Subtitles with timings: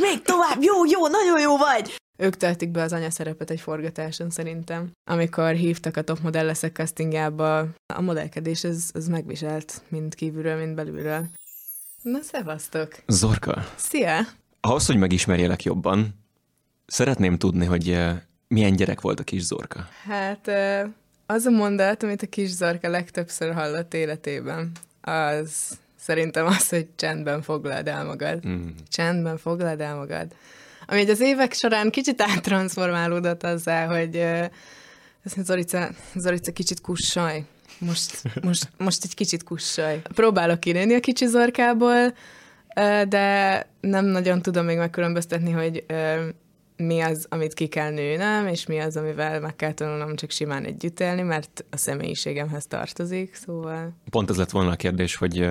[0.00, 1.96] még tovább, jó, jó, nagyon jó vagy!
[2.16, 4.90] Ők töltik be az anyaszerepet egy forgatáson szerintem.
[5.10, 7.58] Amikor hívtak a top modelleszek castingjába,
[7.94, 11.26] a modellkedés az, az megviselt, mind kívülről, mind belülről.
[12.02, 12.94] Na, szevasztok!
[13.06, 14.26] Zorka, Szia!
[14.60, 16.14] ahhoz, hogy megismerjelek jobban,
[16.86, 19.88] szeretném tudni, hogy eh, milyen gyerek volt a kis Zorka.
[20.04, 20.84] Hát ö,
[21.26, 27.42] az a mondat, amit a kis Zarka legtöbbször hallott életében, az szerintem az, hogy csendben
[27.42, 28.46] foglald el magad.
[28.46, 28.66] Mm.
[28.88, 30.26] Csendben foglald el magad.
[30.86, 34.22] Ami így az évek során kicsit áttransformálódott azzal, hogy
[35.22, 37.44] mondja, Zorica, Zorica kicsit kussolj.
[37.78, 39.96] Most, most, most egy kicsit kussolj.
[40.14, 42.14] Próbálok kilőni a kicsi Zorkából,
[42.76, 46.28] ö, de nem nagyon tudom még megkülönböztetni, hogy ö,
[46.76, 50.64] mi az, amit ki kell nőnem, és mi az, amivel meg kell tanulnom csak simán
[50.64, 53.96] együtt élni, mert a személyiségemhez tartozik, szóval...
[54.10, 55.48] Pont ez lett volna a kérdés, hogy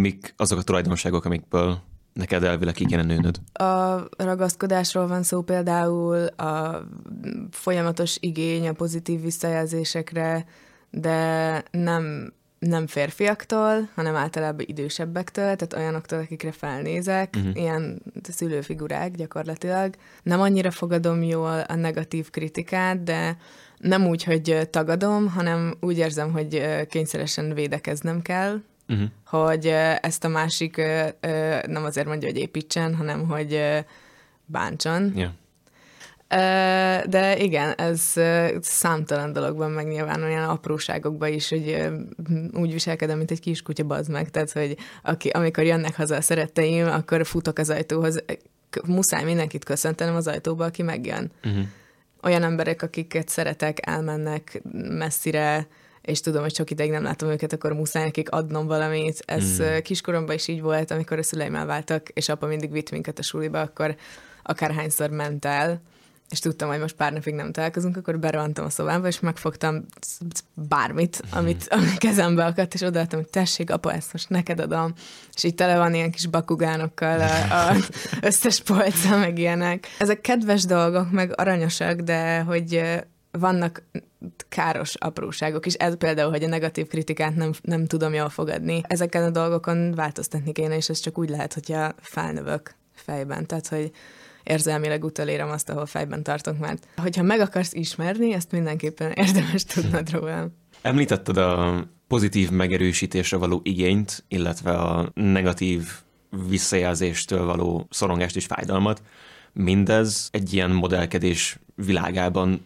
[0.00, 1.78] mik azok a tulajdonságok, amikből
[2.12, 3.40] neked elvileg ki kéne nőnöd.
[3.52, 6.82] A ragaszkodásról van szó például, a
[7.50, 10.44] folyamatos igény a pozitív visszajelzésekre,
[10.90, 17.56] de nem, nem férfiaktól, hanem általában idősebbektől, tehát olyanoktól, akikre felnézek, uh-huh.
[17.56, 19.94] ilyen szülőfigurák gyakorlatilag.
[20.22, 23.36] Nem annyira fogadom jól a negatív kritikát, de
[23.78, 29.08] nem úgy, hogy tagadom, hanem úgy érzem, hogy kényszeresen védekeznem kell, Uh-huh.
[29.24, 29.66] hogy
[30.00, 30.76] ezt a másik
[31.66, 33.60] nem azért mondja, hogy építsen, hanem hogy
[34.44, 35.12] bántson.
[35.16, 35.30] Yeah.
[37.06, 38.12] De igen, ez
[38.60, 41.88] számtalan dologban megnyilvánul, ilyen apróságokban is, hogy
[42.52, 44.30] úgy viselkedem, mint egy kiskutya, bazd meg.
[44.30, 48.24] Tehát, hogy aki, amikor jönnek haza a szeretteim, akkor futok az ajtóhoz.
[48.86, 51.30] Muszáj mindenkit köszöntenem az ajtóba, aki megjön.
[51.44, 51.62] Uh-huh.
[52.22, 55.66] Olyan emberek, akiket szeretek, elmennek messzire,
[56.06, 59.22] és tudom, hogy sok ideig nem látom őket, akkor muszáj nekik adnom valamit.
[59.24, 59.78] Ez Mm.
[59.82, 63.60] kiskoromban is így volt, amikor a szüleim elváltak, és apa mindig vitt minket a suliba,
[63.60, 63.96] akkor
[64.42, 65.80] akárhányszor ment el,
[66.30, 69.84] és tudtam, hogy most pár napig nem találkozunk, akkor berohantam a szobába, és megfogtam
[70.54, 74.92] bármit, amit a kezembe akadt, és odaadtam, hogy tessék, apa, ezt most neked adom.
[75.34, 77.76] És így tele van ilyen kis bakugánokkal a, a
[78.20, 79.86] összes polca, meg ilyenek.
[79.98, 82.82] Ezek kedves dolgok, meg aranyosak, de hogy
[83.38, 83.82] vannak
[84.48, 85.74] káros apróságok is.
[85.74, 88.80] Ez például, hogy a negatív kritikát nem, nem tudom jól fogadni.
[88.82, 93.46] Ezeken a dolgokon változtatni kéne, és ez csak úgy lehet, hogyha felnövök fejben.
[93.46, 93.90] Tehát, hogy
[94.42, 100.10] érzelmileg utolérem azt, ahol fejben tartok, mert hogyha meg akarsz ismerni, ezt mindenképpen érdemes tudnod
[100.10, 100.52] rólam.
[100.82, 105.88] Említetted a pozitív megerősítésre való igényt, illetve a negatív
[106.48, 109.02] visszajelzéstől való szorongást és fájdalmat.
[109.52, 112.62] Mindez egy ilyen modellkedés világában,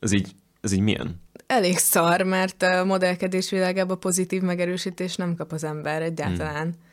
[0.00, 0.30] ez így,
[0.60, 1.20] ez így milyen?
[1.46, 6.62] Elég szar, mert a modellkedés világában pozitív megerősítés nem kap az ember egyáltalán.
[6.62, 6.88] Hmm.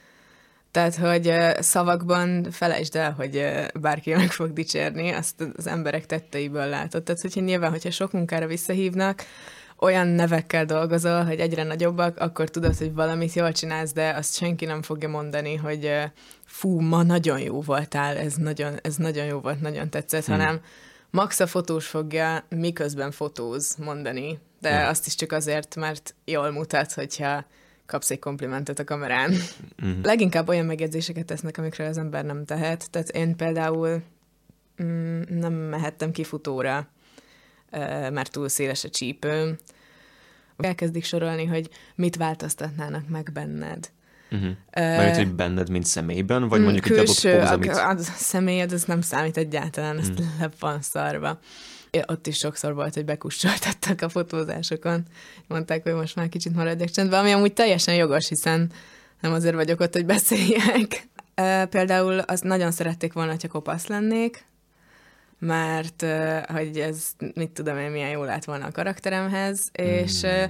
[0.71, 3.49] Tehát, hogy szavakban felejtsd el, hogy
[3.81, 7.03] bárki meg fog dicsérni, azt az emberek tetteiből látod.
[7.03, 9.23] Tehát, hogyha nyilván, hogyha sok munkára visszahívnak,
[9.79, 14.65] olyan nevekkel dolgozol, hogy egyre nagyobbak, akkor tudod, hogy valamit jól csinálsz, de azt senki
[14.65, 15.91] nem fogja mondani, hogy
[16.45, 20.35] fú, ma nagyon jó voltál, ez nagyon, ez nagyon jó volt, nagyon tetszett, Hmm.
[20.35, 20.59] hanem
[21.09, 24.87] max a fotós fogja miközben fotóz mondani, de Ja.
[24.87, 27.45] azt is csak azért, mert jól mutat, hogyha
[27.85, 29.33] kapsz egy komplimentet a kamerán.
[29.77, 29.89] Mhm.
[30.03, 32.91] Leginkább olyan megjegyzéseket tesznek, amikről az ember nem tehet.
[32.91, 34.03] Tehát én például
[34.83, 36.87] mm, nem mehettem kifutóra,
[38.11, 39.57] mert túl széles a csípőm.
[40.57, 43.89] Elkezdik sorolni, hogy mit változtatnának meg benned.
[44.31, 44.49] Uh-huh.
[44.73, 47.69] Mert hogy benned, mint személyben, vagy Mm, mondjuk egy adott külső, póz, a, amit...
[47.71, 50.25] a személyed, az nem számít egyáltalán, ezt Mm.
[50.39, 51.39] le van szarva.
[51.91, 55.03] Ja, Ott is sokszor volt, hogy bekussoltattak a fotózásokon.
[55.47, 58.71] Mondták, hogy most már kicsit maradjak csendben, ami amúgy teljesen jogos, hiszen
[59.21, 61.07] nem azért vagyok ott, hogy beszéljek.
[61.69, 64.45] Például azt nagyon szerették volna, hogyha kopasz lennék,
[65.39, 66.05] mert
[66.47, 70.43] hogy ez, mit tudom én, milyen jól lett volna a karakteremhez, és ö,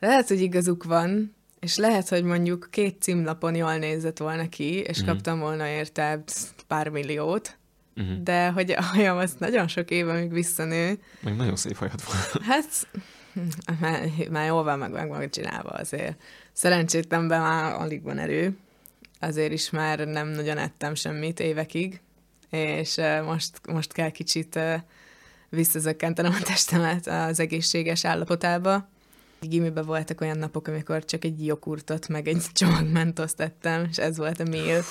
[0.00, 4.98] lehet, hogy igazuk van, és lehet, hogy mondjuk két címlapon jól nézett volna ki, és
[4.98, 5.06] Mhm.
[5.08, 6.22] kaptam volna érte
[6.66, 7.56] pár milliót,
[7.96, 8.22] Uh-huh.
[8.22, 12.42] de hogy a hajam az nagyon sok éve még visszanő, Meg nagyon szép hajad van.
[12.44, 12.88] hát
[13.80, 16.22] már, már jól van meg, meg, meg csinálva azért.
[16.52, 18.56] Szerencsétlenben már alig van erő,
[19.20, 22.00] azért is már nem nagyon ettem semmit évekig,
[22.50, 24.58] és most, most kell kicsit
[25.48, 28.88] visszazökkentenem a testemet az egészséges állapotába.
[29.40, 34.16] Gimiben voltak olyan napok, amikor csak egy joghurtot, meg egy csomag mentoszt ettem, és ez
[34.16, 34.82] volt a meal.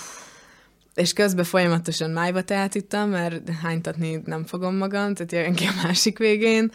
[0.96, 5.82] És közben folyamatosan májva teát ittam, mert hánytatni nem fogom magam, tehát jön ki a
[5.84, 6.72] másik végén.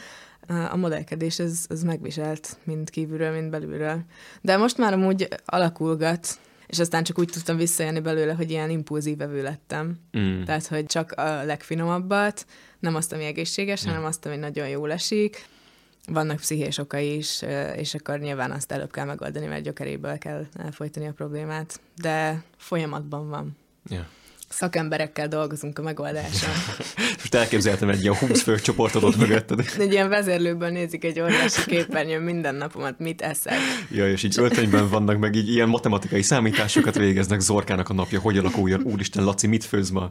[0.70, 4.04] A modellkedés az, az megviselt, mind kívülről, mind belülről.
[4.40, 9.16] De most már amúgy alakulgat, és aztán csak úgy tudtam visszajönni belőle, hogy ilyen impulzív
[9.16, 9.98] vevő lettem.
[10.18, 10.42] Mm.
[10.42, 12.46] Tehát, hogy csak a legfinomabbat,
[12.78, 15.46] nem azt, ami egészséges, hanem azt, ami nagyon jól esik.
[16.06, 17.42] Vannak pszichés okai is,
[17.76, 21.80] és akkor nyilván azt előbb kell megoldani, mert gyökeréből kell elfolytani a problémát.
[22.00, 23.56] De folyamatban van.
[23.88, 24.08] Ja.
[24.48, 26.50] Szakemberekkel dolgozunk a megoldáson.
[27.18, 29.64] Most elképzeltem egy ilyen 20 fő csoportot ott mögötted.
[29.78, 33.58] Egy ilyen vezérlőből nézik egy óriási képernyőn minden napomat, mit eszek.
[33.90, 38.38] Ja, és így öltönyben vannak, meg így ilyen matematikai számításokat végeznek, Zorkának a napja, hogy
[38.38, 40.10] alakuljon, úristen, Laci, mit főz ma?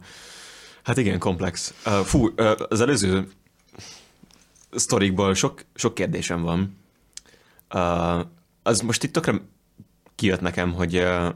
[0.83, 1.73] Hát igen, komplex.
[2.03, 2.29] Fú,
[2.67, 3.27] az előző
[4.71, 6.77] sztorikból sok, sok kérdésem van.
[7.73, 8.25] Uh,
[8.63, 9.41] az most itt tökre
[10.15, 11.29] kijött nekem, hogy uh,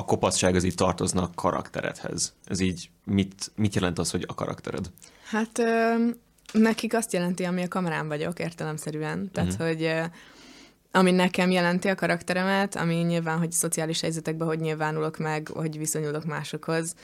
[0.00, 2.34] a kopacság az így tartozna a karakteredhez.
[2.44, 4.90] Ez így mit, mit jelent az, hogy a karaktered?
[5.24, 5.94] Hát ö,
[6.52, 9.30] nekik azt jelenti, ami a kamerán vagyok, értelemszerűen.
[9.32, 9.60] Tehát, Mhm.
[9.60, 9.76] uh-huh.
[9.76, 10.02] hogy ö,
[10.92, 16.24] ami nekem jelenti a karakteremet, ami nyilván, hogy szociális helyzetekben hogy nyilvánulok meg, hogy viszonyulok
[16.24, 16.94] másokhoz,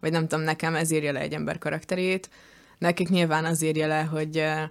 [0.00, 2.30] vagy nem tudom, nekem ez írja le egy ember karakterét.
[2.78, 4.62] Nekik nyilván az írja le, hogy ö,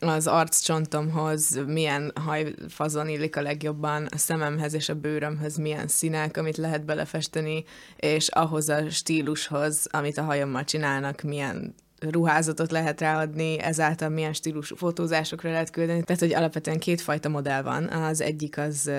[0.00, 6.56] az arccsontomhoz milyen hajfazon illik a legjobban, a szememhez és a bőrömhöz milyen színek, amit
[6.56, 7.64] lehet belefesteni,
[7.96, 14.76] és ahhoz a stílushoz, amit a hajammal csinálnak, milyen ruházatot lehet ráadni, ezáltal milyen stílusú
[14.76, 16.02] fotózásokra lehet küldeni.
[16.02, 17.88] Tehát, hogy alapvetően kétfajta modell van.
[17.88, 18.90] Az egyik az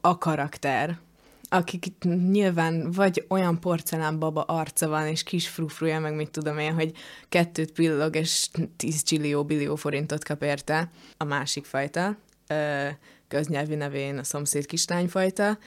[0.00, 0.98] a karakter,
[1.48, 1.86] akik
[2.30, 6.92] nyilván vagy olyan porcelánbaba arca van, és kis frufruja, meg mit tudom én, hogy
[7.28, 10.90] kettőt pillog, és 10 csillió, billió forintot kap érte.
[11.16, 12.16] A másik fajta,
[13.28, 15.58] köznyelvi nevén a szomszéd kislányfajta,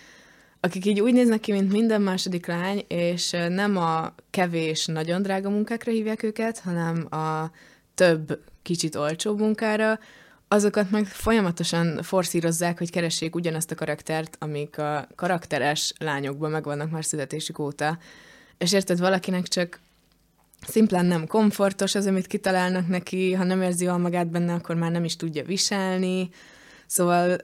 [0.60, 5.50] akik így úgy néznek ki, mint minden második lány, és nem a kevés, nagyon drága
[5.50, 7.52] munkákra hívják őket, hanem a
[7.96, 10.00] több, kicsit olcsóbb munkára,
[10.52, 17.06] azokat meg folyamatosan forszírozzák, hogy keressék ugyanazt a karaktert, amik a karakteres lányokban megvannak már
[17.06, 17.98] születésük óta.
[18.58, 19.80] És érted, valakinek csak
[20.68, 24.92] szimplán nem komfortos az, amit kitalálnak neki, ha nem érzi jól magát benne, akkor már
[24.92, 26.30] nem is tudja viselni.
[26.86, 27.36] Szóval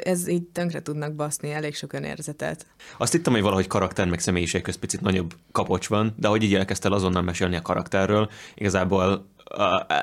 [0.00, 2.66] ez így tönkre tudnak baszni elég sok önérzetet.
[2.98, 6.54] Azt hittem, hogy valahogy karakter meg személyiség közt picit nagyobb kapocs van, de hogy így
[6.54, 9.28] elkezdtél azonnal mesélni a karakterről, igazából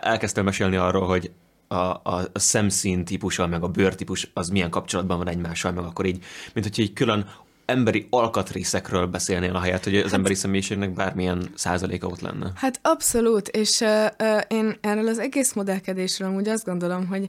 [0.01, 1.31] elkezdtél mesélni arról, hogy
[1.71, 6.05] a, a, a szemszín típussal, meg a bőrtípus az milyen kapcsolatban van egymással, meg akkor
[6.05, 6.23] így,
[6.53, 7.29] mint hogy egy külön
[7.65, 12.51] emberi alkatrészekről beszélnél a helyet, hogy az emberi személyiségnek bármilyen százaléka ott lenne.
[12.55, 17.27] Hát abszolút, és uh, uh, én erről az egész modellkedésről amúgy azt gondolom, hogy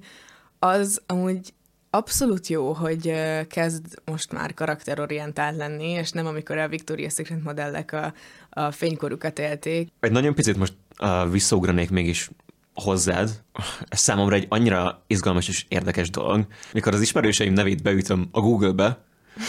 [0.59, 1.53] az amúgy
[1.91, 7.43] abszolút jó, hogy uh, kezd most már karakterorientált lenni, és nem amikor a Victoria's Secret
[7.43, 8.15] modellek a,
[8.51, 9.89] a fénykorukat élték.
[10.01, 12.31] Egy nagyon picit most uh, visszaugranék mégis
[12.75, 13.43] hozzád.
[13.89, 16.47] Ez számomra egy annyira izgalmas és érdekes dolog.
[16.73, 19.05] Mikor az ismerőseim nevét beütöm a Google-be,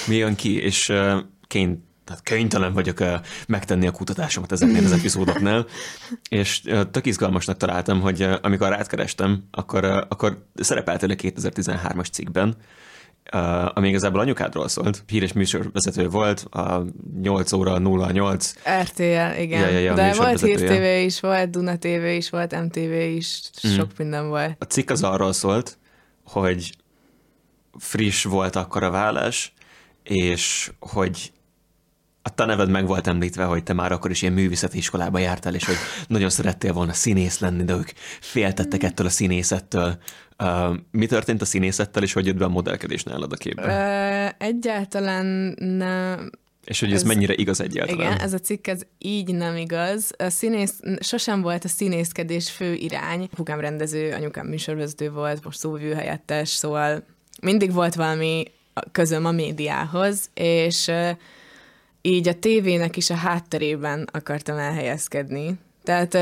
[0.07, 3.13] mi jön ki, és uh, kény, tehát kénytelen vagyok uh,
[3.47, 5.65] megtenni a kutatásomat ezeknél az epizódoknál,
[6.29, 12.55] és uh, tök izgalmasnak találtam, hogy amikor rátkerestem, akkor, akkor szerepeltél a 2013-as cikkben,
[13.33, 15.03] uh, ami igazából anyukádról szólt.
[15.07, 16.85] Híres műsorvezető volt, a
[17.21, 18.53] 8 óra 08.
[18.81, 19.03] RTL,
[19.39, 19.59] igen.
[19.59, 20.41] Ja, ja, ja, De volt.
[20.41, 24.55] Hír TV is, volt Duna TV is, volt MTV is, sok minden volt.
[24.59, 25.77] A cikk az arról szólt,
[26.23, 26.75] hogy
[27.77, 29.53] friss volt akkor a vállás,
[30.03, 31.32] és hogy
[32.25, 35.55] a te neved meg volt említve, hogy te már akkor is ilyen művészeti iskolába jártál,
[35.55, 35.75] és hogy
[36.07, 39.97] nagyon szerettél volna színész lenni, de ők féltettek ettől a színészettől.
[40.43, 43.63] Uh, mi történt a színészettel, és hogy jött be a modellkedés nálad a képbe?
[44.39, 45.25] Ö, egyáltalán
[45.57, 46.29] nem,
[46.65, 48.11] és hogy ez, ez- mennyire igaz egyáltalán?
[48.11, 50.11] Igen, ez a cikk ez így nem igaz.
[50.17, 53.29] A színész, sosem volt a színészkedés fő irány.
[53.31, 57.03] Apukám rendező, anyukám műsorvezető volt, most szóvivő helyettes, szóval
[57.41, 58.43] mindig volt valami
[58.91, 60.91] közöm a médiához, és
[62.05, 65.59] így a tévének is a hátterében akartam elhelyezkedni.
[65.83, 66.17] Tehát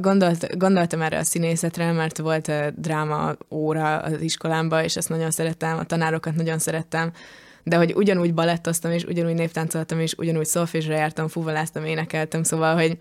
[0.00, 5.78] gondolt, gondoltam erre a színészetre, mert volt dráma óra az iskolámban, és ezt nagyon szerettem,
[5.78, 7.12] a tanárokat nagyon szerettem,
[7.62, 12.98] de hogy ugyanúgy balettoztam, és ugyanúgy névtáncoltam, és ugyanúgy szolfésre jártam, fuvaláztam, énekeltem, szóval, hogy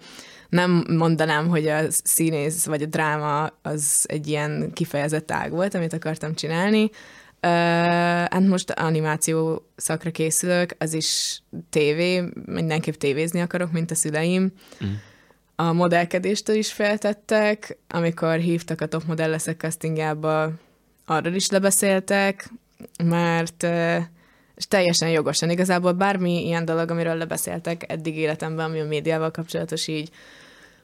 [0.49, 5.93] nem mondanám, hogy a színész vagy a dráma az egy ilyen kifejezett ág volt, amit
[5.93, 6.89] akartam csinálni.
[7.43, 7.51] Uh,
[8.29, 14.51] hát most animáció szakra készülök, az is tévé, mindenképp tévézni akarok, mint a szüleim.
[14.85, 14.89] Mm.
[15.55, 20.51] A modellkedéstől is feltettek, amikor hívtak a top modell leszek castingjába,
[21.05, 22.49] arról is lebeszéltek,
[23.03, 23.97] mert uh,
[24.55, 25.49] és teljesen jogosan.
[25.49, 30.09] Igazából bármi ilyen dolog, amiről lebeszéltek eddig életemben, ami a médiával kapcsolatos így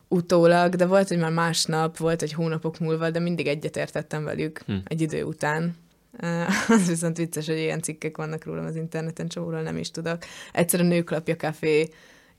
[0.08, 4.74] utólag, de volt, hogy már másnap, volt, hogy hónapok múlva, de mindig egyetértettem velük Hm.
[4.84, 5.76] egy idő után.
[6.68, 10.18] Az viszont vicces, hogy ilyen cikkek vannak rólam az interneten, csomóról nem is tudok.
[10.52, 11.90] Egyszer a Nőklapja Café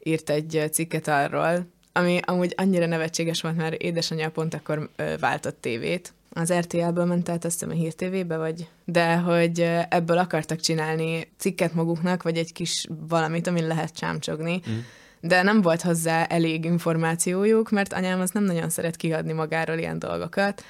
[0.02, 6.12] írt egy cikket arról, ami amúgy annyira nevetséges volt, mert édesanyja pont akkor váltott tévét,
[6.30, 11.32] az RTL-ből ment át, azt hiszem a Hír TV-be, vagy, de hogy ebből akartak csinálni
[11.36, 14.60] cikket maguknak, vagy egy kis valamit, amin lehet csámcsogni.
[14.70, 14.78] Mm.
[15.20, 19.98] De nem volt hozzá elég információjuk, mert anyám az nem nagyon szeret kiadni magáról ilyen
[19.98, 20.64] dolgokat,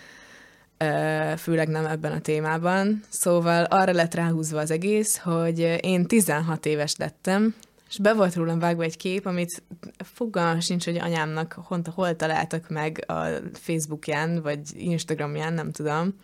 [1.37, 3.03] főleg nem ebben a témában.
[3.09, 7.55] Szóval arra lett ráhúzva az egész, hogy én 16 éves lettem,
[7.89, 9.63] és be volt rólam vágva egy kép, amit
[9.99, 16.15] fogalmam sincs, hogy anyámnak hol, hol találtak meg a Facebookján, vagy Instagramján, nem tudom,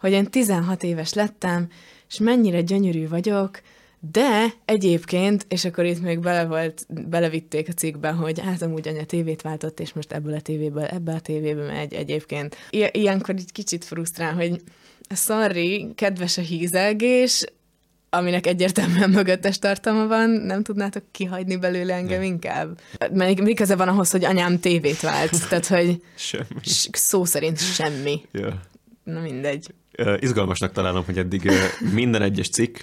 [0.00, 1.68] hogy én 16 éves lettem,
[2.08, 3.60] és mennyire gyönyörű vagyok,
[4.00, 9.04] de egyébként, és akkor itt még bele volt, belevitték a cikkbe, hogy hát amúgy anya
[9.04, 12.56] tévét váltott, és most ebből a tévéből ebbe a tévébe megy egyébként.
[12.70, 14.62] I- ilyenkor így kicsit frusztrál, hogy
[15.14, 17.44] sorry, kedves a hízelgés,
[18.10, 22.22] aminek egyértelműen mögöttes tartalma van, nem tudnátok kihagyni belőle engem nem.
[22.32, 22.80] inkább?
[23.12, 25.48] Mert mi köze van ahhoz, hogy anyám tévét vált?
[25.48, 26.44] Tehát, hogy semmi.
[26.92, 28.20] szó szerint semmi.
[28.32, 28.60] Ja.
[29.04, 29.74] Na mindegy.
[30.18, 31.50] Izgalmasnak találom, hogy eddig
[31.92, 32.78] minden egyes cikk,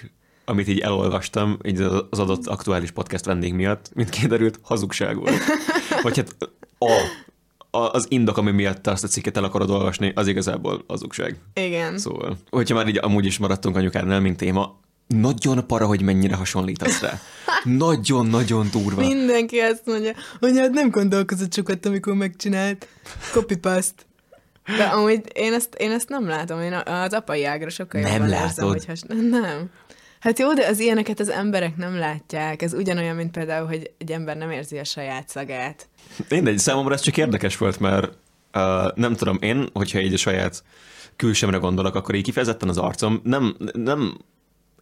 [0.48, 5.40] amit így elolvastam, így az adott aktuális podcast vendég miatt, mint kiderült, hazugság volt.
[6.02, 6.36] Vagy hát
[6.78, 6.90] a,
[7.78, 11.36] a, az indok, ami miatt te azt a cikket el akarod olvasni, az igazából hazugság.
[11.54, 11.98] Igen.
[11.98, 17.00] Szóval, hogyha már így amúgy is maradtunk anyukárnál, mint téma, nagyon para, hogy mennyire hasonlítasz
[17.00, 17.20] rá.
[17.64, 19.00] Nagyon-nagyon durva.
[19.00, 22.88] Mindenki azt mondja, hogy hát nem gondolkozott sokat, amikor megcsinált.
[23.32, 24.02] Copy-paste.
[24.76, 28.28] De amúgy én ezt, én ezt nem látom, én az apai ágra sokkal nem jobban
[28.28, 28.48] látod.
[28.48, 29.00] érzem, hogy has...
[29.30, 29.70] Nem.
[30.26, 32.62] Hát jó, de az ilyeneket az emberek nem látják.
[32.62, 35.88] Ez ugyanolyan, mint például, hogy egy ember nem érzi a saját szagát.
[36.28, 38.12] Mindegy, számomra ez csak érdekes volt, mert
[38.54, 40.64] uh, nem tudom, én, hogyha így a saját
[41.16, 44.18] külsemre gondolok, akkor így kifejezetten az arcom nem, nem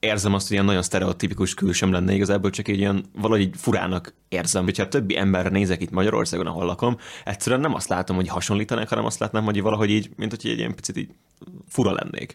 [0.00, 4.64] érzem azt, hogy ilyen nagyon sztereotipikus külsem lenne igazából, csak egy ilyen valahogy furának érzem.
[4.64, 9.04] Hogyha többi emberre nézek itt Magyarországon, ahol lakom, egyszerűen nem azt látom, hogy hasonlítanak, hanem
[9.04, 11.10] azt látnám, hogy valahogy így, mint hogy egy ilyen picit így
[11.68, 12.34] fura lennék.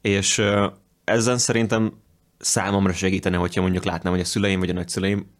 [0.00, 0.42] És
[1.04, 1.92] ezen szerintem
[2.38, 5.34] számomra segítene, hogyha mondjuk látnám, hogy a szüleim vagy a nagyszüleim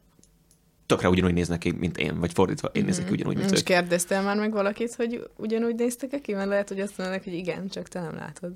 [0.86, 3.64] tökre ugyanúgy néznek ki, mint én, vagy fordítva, én nézek ki ugyanúgy, mint És ők.
[3.64, 6.34] kérdeztél már meg valakit, hogy ugyanúgy néztek ki?
[6.34, 8.52] Mert lehet, hogy azt mondanak, hogy igen, csak te nem látod.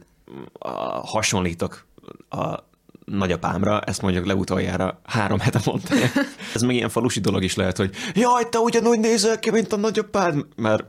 [0.52, 0.70] A,
[1.06, 1.86] hasonlítok
[2.28, 2.58] a
[3.04, 5.94] nagyapámra, ezt mondjuk leutoljára három hete mondta.
[6.54, 9.76] Ez meg ilyen falusi dolog is lehet, hogy jaj, te ugyanúgy nézel ki, mint a
[9.76, 10.84] nagyapád, mert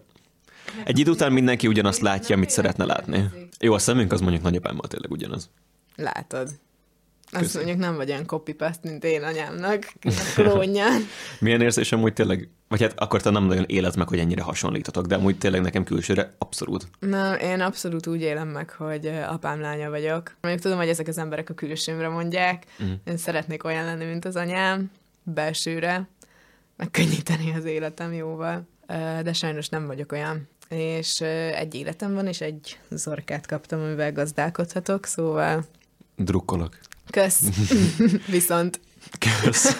[0.85, 3.29] egy idő után mindenki ugyanazt látja, amit szeretne látni.
[3.59, 5.49] Jó, a szemünk az mondjuk nagyapámmal tényleg ugyanaz.
[5.95, 6.49] Látod.
[7.33, 7.61] Azt Köszön.
[7.61, 9.93] mondjuk nem vagy olyan copy mint én anyámnak,
[10.35, 11.01] klónján.
[11.39, 15.05] Milyen érzésem, hogy tényleg, vagy hát akkor te nem nagyon éled meg, hogy ennyire hasonlítotok,
[15.05, 16.87] de amúgy tényleg nekem külsőre abszolút.
[16.99, 20.35] Na, én abszolút úgy élem meg, hogy apám lánya vagyok.
[20.41, 22.65] Mondjuk tudom, hogy ezek az emberek a külsőmre mondják.
[22.83, 22.91] Mm.
[23.05, 24.91] Én szeretnék olyan lenni, mint az anyám,
[25.23, 26.07] belsőre,
[26.77, 28.67] megkönnyíteni az életem jóval.
[29.23, 30.47] De sajnos nem vagyok olyan.
[30.69, 31.21] És
[31.55, 35.65] egy életem van, és egy zorkát kaptam, amivel gazdálkodhatok, szóval...
[36.15, 36.77] Drukkolok.
[37.09, 37.41] Kösz.
[38.27, 38.79] Viszont.
[39.19, 39.79] Kösz.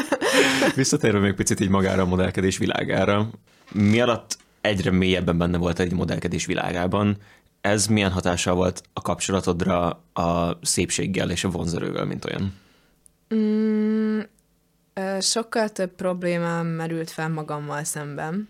[0.74, 3.30] Visszatérve még picit így magára a modellkedés világára.
[3.72, 7.16] Mi alatt egyre mélyebben benne volt egy modellkedés világában,
[7.60, 12.54] ez milyen hatással volt a kapcsolatodra a szépséggel és a vonzerővel, mint olyan?
[13.34, 14.20] Mm,
[15.20, 18.48] sokkal több problémám merült fel magammal szemben.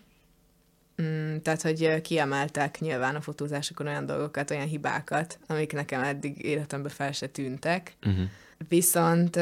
[1.02, 6.92] Mm, tehát, hogy kiemeltek nyilván a fotózásokon olyan dolgokat, olyan hibákat, amik nekem eddig életemben
[6.92, 7.96] fel se tűntek.
[8.06, 8.24] Uh-huh.
[8.68, 9.38] Viszont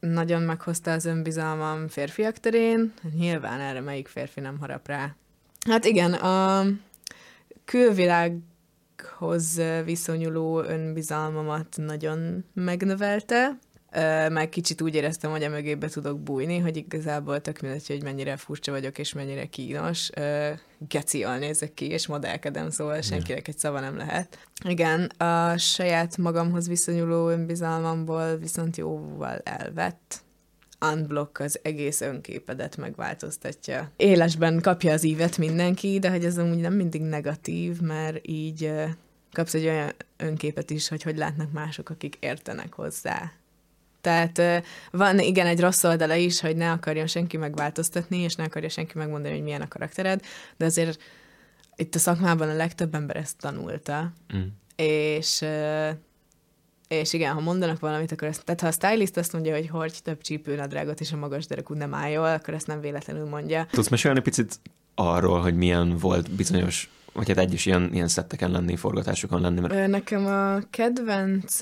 [0.00, 2.92] nagyon meghozta az önbizalmam férfiak terén.
[3.14, 5.16] Nyilván erre melyik férfi nem harap rá.
[5.68, 6.66] Hát igen, a
[7.64, 8.40] külvilághoz
[9.84, 13.58] viszonyuló önbizalmamat nagyon megnövelte,
[14.30, 18.36] meg kicsit úgy éreztem, hogy a mögébe tudok bújni, hogy igazából tök mindegy, hogy mennyire
[18.36, 20.10] furcsa vagyok, és mennyire kínos.
[20.88, 24.48] Gecial nézek ki, és modellkedem, szóval senkinek egy szava nem lehet.
[24.64, 30.24] Igen, a saját magamhoz viszonyuló önbizalmamból viszont jóval elvett.
[30.92, 33.90] Unblock az egész önképedet megváltoztatja.
[33.96, 38.72] Élesben kapja az ívet mindenki, de hogy ez amúgy nem mindig negatív, mert így
[39.32, 43.32] kapsz egy olyan önképet is, hogy hogy látnak mások, akik értenek hozzá
[44.06, 48.68] tehát van igen egy rossz oldala is, hogy ne akarjon senki megváltoztatni, és ne akarja
[48.68, 50.20] senki megmondani, hogy milyen a karaktered,
[50.56, 51.02] de azért
[51.76, 54.12] itt a szakmában a legtöbb ember ezt tanulta.
[54.36, 54.42] Mm.
[54.76, 55.44] És
[56.88, 59.98] és igen, ha mondanak valamit, akkor ezt, tehát ha a stylist azt mondja, hogy hordj
[60.02, 63.66] több csípőnadrágot, és a magas derekú nem áll jól, akkor ezt nem véletlenül mondja.
[63.70, 64.60] Tudsz mesélni picit
[64.94, 69.60] arról, hogy milyen volt bizonyos vagy hát egyes ilyen, ilyen szetteken lenni, forgatásokon lenni?
[69.60, 69.86] Mert...
[69.86, 71.58] Nekem a kedvenc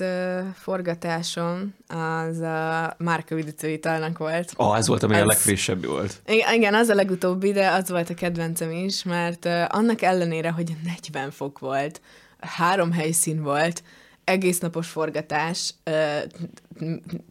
[0.53, 4.53] forgatásom az a Márka Vidicőitalnak volt.
[4.55, 5.21] Ah, ez volt, ami az...
[5.21, 6.21] a legfrissebb volt.
[6.53, 11.31] Igen, az a legutóbbi, de az volt a kedvencem is, mert annak ellenére, hogy 40
[11.31, 12.01] fok volt,
[12.39, 13.83] három helyszín volt,
[14.25, 15.73] egész napos forgatás,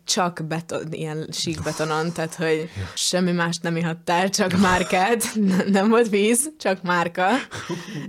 [0.05, 1.29] csak beton, ilyen
[1.65, 5.25] betonon, tehát hogy semmi más nem ihattál, csak márkát,
[5.67, 7.29] nem volt víz, csak márka,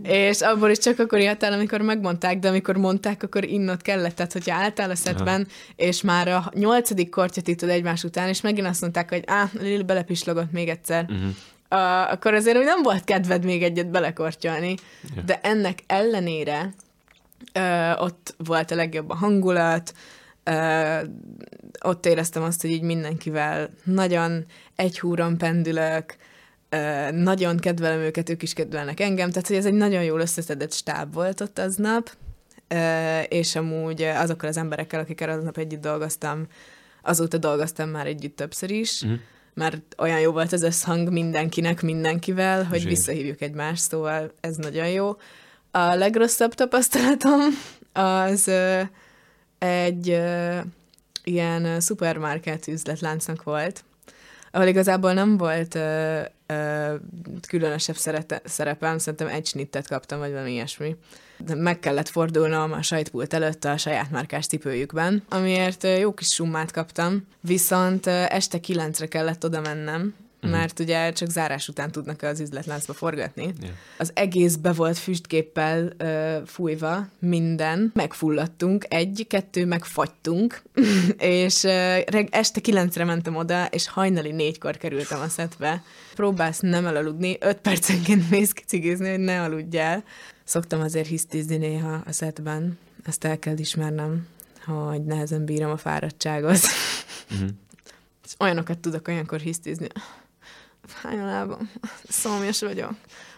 [0.01, 4.33] és abból is csak akkor ihattál, amikor megmondták, de amikor mondták, akkor innot kellett, tehát
[4.33, 8.81] hogyha álltál a szetben, és már a nyolcadik kortyot ittad egymás után, és megint azt
[8.81, 11.29] mondták, hogy áh, Lili belepislogott még egyszer, uh-huh.
[11.69, 14.75] Uh, akkor azért hogy nem volt kedved még egyet belekortyolni,
[15.15, 15.21] ja.
[15.21, 16.73] de ennek ellenére
[17.97, 19.93] Ott volt a legjobb a hangulat,
[21.81, 24.45] ott éreztem azt, hogy így mindenkivel nagyon
[24.75, 26.15] egy húron pendülök,
[27.11, 31.13] nagyon kedvelem őket, ők is kedvelnek engem, tehát hogy ez egy nagyon jól összeszedett stáb
[31.13, 32.11] volt ott aznap,
[33.27, 36.47] és amúgy azokkal az emberekkel, akikkel aznap együtt dolgoztam,
[37.01, 39.19] azóta dolgoztam már együtt többször is, uh-huh.
[39.53, 42.89] mert olyan jó volt az összhang mindenkinek, mindenkivel, hogy Zsín.
[42.89, 45.15] visszahívjuk egymást, szóval ez nagyon jó.
[45.75, 47.41] A legrosszabb tapasztalatom
[47.93, 48.51] az
[49.57, 50.07] egy
[51.23, 53.83] ilyen szupermarket üzletláncnak volt,
[54.51, 56.95] ahol igazából nem volt ö, ö,
[57.47, 60.95] különösebb szerete, szerepem, szerintem egy snittet kaptam, vagy valami ilyesmi.
[61.37, 66.71] De meg kellett fordulnom a sajtpult előtt a saját márkás cipőjükben, amiért jó kis summát
[66.71, 70.13] kaptam, viszont este kilencre kellett oda mennem,
[70.45, 70.59] uh-huh.
[70.59, 73.53] mert ugye csak zárás után tudnak az üzletláncba forgatni.
[73.61, 73.75] Yeah.
[73.97, 80.61] Az egész be volt füstképpel uh, fújva, minden, megfulladtunk, egy, kettő, megfagytunk,
[81.17, 85.83] és uh, este kilencre mentem oda, és hajnali négykor kerültem a szetbe.
[86.15, 90.03] Próbálsz nem elaludni, öt percenként mész cigizni, hogy ne aludjál.
[90.43, 94.27] Szoktam azért hisztizni néha a szetben, ezt el kell ismernem,
[94.65, 96.59] hogy nehezen bírom a fáradtságot.
[97.31, 97.49] Uh-huh.
[98.25, 99.87] És olyanokat tudok olyankor hisztizni
[100.87, 101.71] fáj a lábam,
[102.09, 102.93] szomjas vagyok,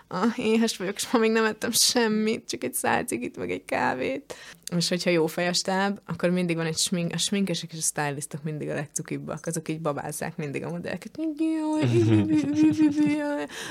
[0.07, 4.33] ah, éhes vagyok, és ma még nem ettem semmit, csak egy szálcigit, meg egy kávét.
[4.77, 5.27] És hogyha jó
[5.61, 9.69] táb, akkor mindig van egy smink, a sminkesek és a stylistok mindig a legcukibbak, azok
[9.69, 11.19] így babázzák mindig a modelleket.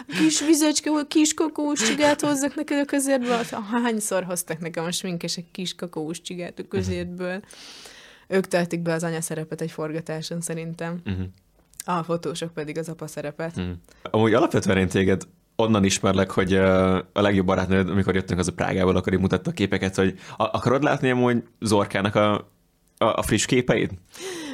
[0.06, 3.42] Kis vizecske, kis kakós csigát hozzak neked a közértből.
[3.70, 7.42] Hányszor hoztak nekem a sminkesek kis kakós csigát a közértből.
[8.28, 11.00] Ők töltik be az anya szerepet egy forgatáson szerintem.
[11.04, 11.26] Uh-huh.
[11.88, 13.54] A fotósok pedig az apa szerepet.
[13.54, 13.80] Hmm.
[14.10, 15.22] Amúgy alapvetően én téged
[15.56, 19.52] onnan ismerlek, hogy a legjobb barátnőd, amikor jöttünk az a Prágából, akkor így mutatta a
[19.52, 22.34] képeket, hogy akarod látni amúgy Zorkának a,
[22.98, 23.92] a, a friss képeit?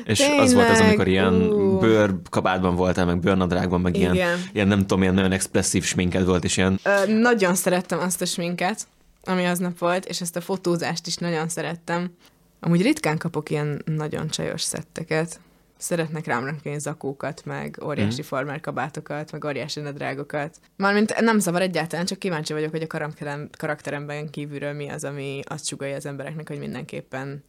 [0.05, 0.39] És Tényleg?
[0.41, 1.81] az volt az, amikor ilyen uh.
[1.81, 4.19] bőrkabátban voltál, meg bőrnadrágban, meg ilyen,
[4.53, 6.79] ilyen, nem tudom, ilyen nagyon expresszív sminked volt, és ilyen...
[6.83, 8.87] Ö, nagyon szerettem azt a sminket,
[9.25, 12.15] ami aznap volt, és ezt a fotózást is nagyon szerettem.
[12.61, 15.41] Amúgy ritkán kapok ilyen nagyon csajos szetteket
[15.83, 18.25] szeretnek rám rakni zakókat, meg óriási mm.
[18.25, 20.57] farmer kabátokat, meg óriási nadrágokat.
[20.77, 25.41] Mármint nem zavar egyáltalán, csak kíváncsi vagyok, hogy a karakterem, karakteremben kívülről mi az, ami
[25.45, 27.45] azt sugalja az embereknek, hogy mindenképpen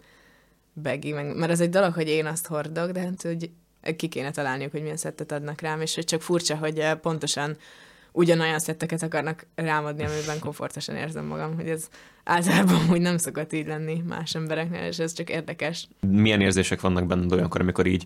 [0.74, 3.50] begi, meg, mert ez egy dolog, hogy én azt hordok, de hát, hogy
[3.96, 7.58] ki kéne találniuk, hogy milyen szettet adnak rám, és hogy csak furcsa, hogy eh, pontosan
[8.14, 11.88] ugyanolyan szetteket akarnak rámadni, amiben komfortosan érzem magam, hogy ez
[12.24, 15.88] általában úgy nem szokott így lenni más embereknél, és ez csak érdekes.
[16.08, 18.06] Milyen érzések vannak benned olyankor, amikor így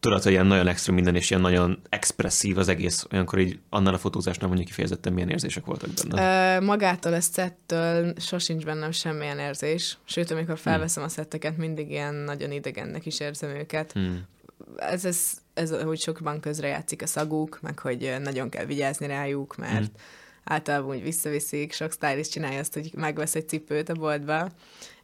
[0.00, 3.94] tudod, hogy ilyen nagyon extra minden, és ilyen nagyon expresszív az egész, olyankor így annál
[3.94, 6.56] a fotózásnál mondjuk kifejezetten milyen érzések voltak benne?
[6.56, 11.12] Ö, magától a szettől sosincs bennem semmilyen érzés, sőt, amikor felveszem hmm.
[11.12, 13.92] a szetteket, mindig ilyen nagyon idegennek is érzem őket.
[13.92, 14.26] Hmm
[14.76, 19.56] ez, ez, ez, hogy sokban közre játszik a szaguk, meg hogy nagyon kell vigyázni rájuk,
[19.56, 19.94] mert mm.
[20.44, 24.50] általában úgy visszaviszik, sok stylist csinálja azt, hogy megvesz egy cipőt a boltba,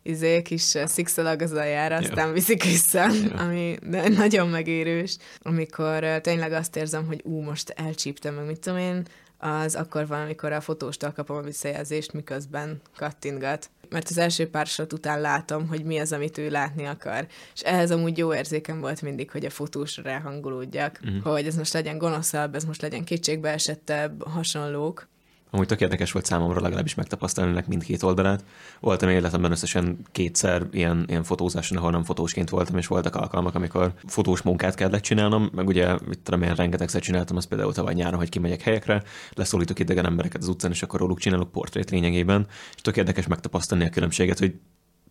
[0.03, 3.41] izé, kis szikszalag az aljára, aztán viszik vissza, yeah.
[3.41, 3.79] ami
[4.17, 5.17] nagyon megérős.
[5.43, 9.07] Amikor tényleg azt érzem, hogy ú, most elcsíptem, meg mit tudom én,
[9.39, 13.71] az akkor van, amikor a fotóstól kapom a visszajelzést, miközben kattintgat.
[13.91, 17.27] Mert az első pársalat után látom, hogy mi az, amit ő látni akar.
[17.55, 21.33] És ehhez amúgy jó érzékem volt mindig, hogy a fotósra ráhangolódjak, uh-huh.
[21.33, 25.09] hogy ez most legyen gonoszabb, ez most legyen kétségbeesettebb, hasonlók.
[25.51, 28.45] Amúgy tök érdekes volt számomra legalábbis megtapasztalni ennek mindkét oldalát.
[28.81, 33.93] Voltam életemben összesen kétszer ilyen, ilyen fotózáson, ahol nem fotósként voltam, és voltak alkalmak, amikor
[34.07, 38.19] fotós munkát kellett csinálnom, meg ugye, mit tudom én, rengetegszer csináltam azt például tavaly nyáron,
[38.19, 39.03] hogy kimegyek helyekre,
[39.35, 43.85] leszólítok idegen embereket az utcán, és akkor róluk csinálok portrét lényegében, és tök érdekes megtapasztalni
[43.85, 44.55] a különbséget, hogy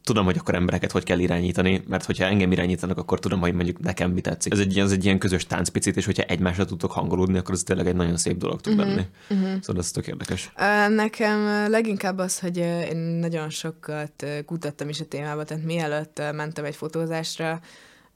[0.08, 3.80] tudom, hogy akkor embereket hogy kell irányítani, mert hogyha engem irányítanak, akkor tudom, hogy mondjuk
[3.80, 4.54] nekem mi tetszik.
[4.54, 7.88] Ez egy, ez egy ilyen közös táncpicit, és hogyha egymásra tudtok hangolódni, akkor ez tényleg
[7.88, 9.06] egy nagyon szép dolog tud lenni.
[9.30, 9.62] Uh-huh, uh-huh.
[9.62, 10.52] Szóval ez tök érdekes.
[10.90, 16.76] Nekem leginkább az, hogy én nagyon sokat kutattam is a témába, tehát mielőtt mentem egy
[16.76, 17.60] fotózásra,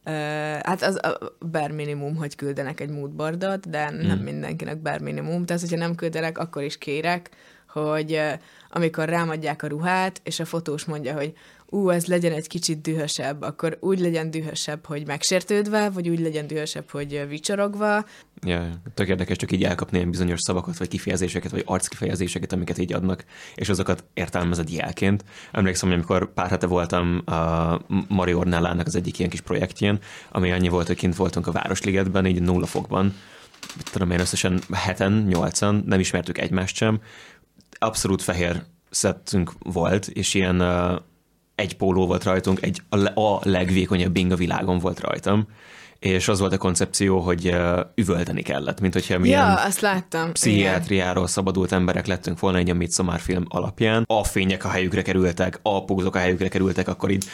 [0.06, 0.14] Uh,
[0.64, 4.24] hát az a bare minimum, hogy küldenek egy moodboardot, de nem mm.
[4.24, 5.46] mindenkinek bare minimum.
[5.46, 7.30] Tehát, hogyha nem küldenek, akkor is kérek,
[7.68, 8.32] hogy uh,
[8.70, 11.34] amikor rámadják a ruhát, és a fotós mondja, hogy
[11.74, 16.48] ú, ez legyen egy kicsit dühösebb, akkor úgy legyen dühösebb, hogy megsértődve, vagy úgy legyen
[16.48, 18.06] dühösebb, hogy vicsorogva.
[18.46, 22.94] Ja, tök érdekes csak így elkapni ilyen bizonyos szavakat, vagy kifejezéseket, vagy arckifejezéseket, amiket így
[22.94, 25.24] adnak, és azokat értelmezed jelként.
[25.52, 30.00] Emlékszem, hogy amikor pár hete voltam a Mario Ornellának az egyik ilyen kis projektjén,
[30.32, 33.16] ami annyi volt, hogy kint voltunk a Városligetben, így nulla fokban,
[33.92, 37.02] tudom én összesen heten, nyolcan, nem ismertük egymást sem,
[37.80, 40.96] abszolút fehér szettünk volt, és ilyen uh,
[41.62, 42.82] egy póló volt rajtunk, egy,
[43.14, 45.48] a, legvékonyabb ing a világon volt rajtam
[46.02, 47.56] és az volt a koncepció, hogy
[47.96, 50.32] üvölteni kellett, mint hogyha milyen ja, azt láttam.
[50.32, 51.28] pszichiátriáról Igen.
[51.28, 54.04] szabadult emberek lettünk volna egy a Midsommar film alapján.
[54.08, 57.26] A fények a helyükre kerültek, a pózok a helyükre kerültek, akkor így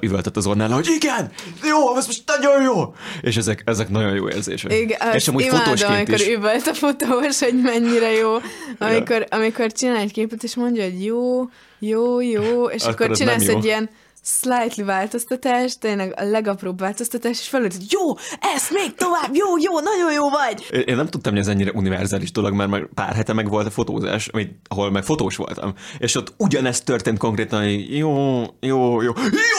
[0.00, 1.30] üvöltött az ornál, hogy igen,
[1.62, 2.94] jó, ez most nagyon jó!
[3.20, 4.72] És ezek, ezek nagyon jó érzések.
[4.72, 6.28] Igen, és amúgy imádom, fotósként amikor is...
[6.28, 8.34] üvölt a fotós, hogy mennyire jó.
[8.78, 9.38] Amikor, ja.
[9.38, 13.64] amikor csinál egy képet, és mondja, hogy jó, jó, jó, és akkor, akkor csinálsz egy
[13.64, 13.90] ilyen
[14.28, 18.14] slightly változtatás, tényleg a legapróbb változtatás, és felült, hogy jó,
[18.54, 20.84] ezt még tovább, jó, jó, nagyon jó vagy.
[20.86, 23.70] Én nem tudtam, hogy ez ennyire univerzális dolog, mert már pár hete meg volt a
[23.70, 24.30] fotózás,
[24.68, 29.12] ahol meg fotós voltam, és ott ugyanezt történt konkrétan, hogy jó, jó, jó,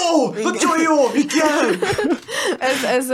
[0.03, 1.79] jó, nagyon jó, igen!
[2.71, 3.07] ez, ez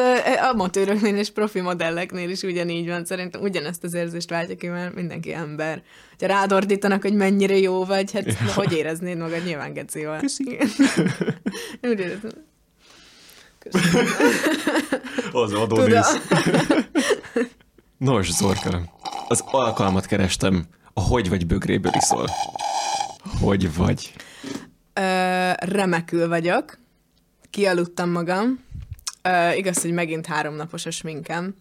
[0.52, 5.34] amatőröknél és profi modelleknél is ugyanígy van, szerintem ugyanezt az érzést váltja ki, mert mindenki
[5.34, 5.84] ember.
[6.20, 8.54] Ha rád ordítanak, hogy mennyire jó vagy, hát ja.
[8.54, 9.44] hogy éreznéd magad?
[9.44, 10.20] Nyilván gecival.
[10.20, 10.58] Köszi.
[11.82, 12.32] Úgy érezem.
[15.32, 16.22] Az adónész.
[17.98, 18.82] Nos, Zorka,
[19.28, 20.66] az alkalmat kerestem.
[20.94, 22.30] A hogy vagy bögréből iszol.
[23.42, 24.14] Hogy vagy?
[24.94, 26.78] Ö, remekül vagyok.
[27.50, 28.64] Kialudtam magam.
[29.22, 31.56] Ö, igaz, hogy megint háromnapos a sminkem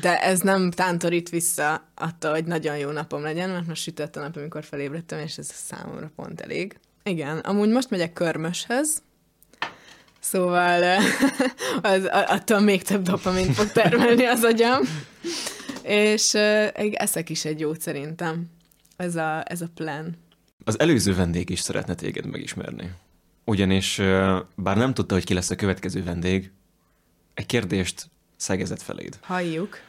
[0.00, 4.20] de ez nem tántorít vissza attól, hogy nagyon jó napom legyen, mert most sütött a
[4.20, 6.80] nap, amikor felébredtem, és ez számomra pont elég.
[7.02, 9.02] Igen, amúgy most megyek körmöshöz,
[10.20, 10.82] szóval
[11.82, 14.80] az, attól még több dopamint fog termelni az agyam,
[15.82, 16.34] és
[16.92, 18.46] eszek is egy jót szerintem.
[18.96, 20.16] Ez a, ez a plan.
[20.64, 22.90] Az előző vendég is szeretne téged megismerni.
[23.44, 23.96] Ugyanis,
[24.54, 26.50] bár nem tudta, hogy ki lesz a következő vendég,
[27.34, 29.18] egy kérdést szegezett feléd.
[29.22, 29.80] Halljuk.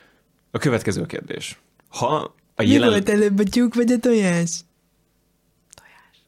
[0.51, 1.59] A következő kérdés.
[1.89, 2.87] Ha a jelen...
[2.87, 4.59] Mi volt előbb a tyúk vagy a tojás?
[5.73, 6.21] Tojás.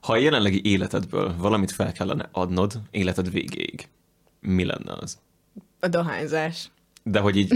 [0.00, 3.88] Ha a jelenlegi életedből valamit fel kellene adnod életed végéig,
[4.40, 5.18] mi lenne az?
[5.80, 6.70] A dohányzás.
[7.02, 7.52] De hogy így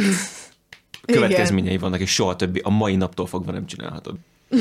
[1.13, 4.17] következményei vannak, és soha többi, a mai naptól fogva nem csinálhatod.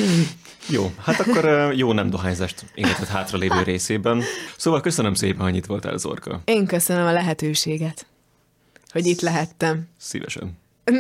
[0.70, 4.24] Jó, hát akkor jó nem dohányzást életed hátralévő részében.
[4.58, 6.42] Szóval köszönöm szépen, hogy itt voltál, Zorka.
[6.46, 8.06] Én köszönöm a lehetőséget
[8.92, 9.88] hogy itt lehettem.
[9.98, 10.58] Szívesen.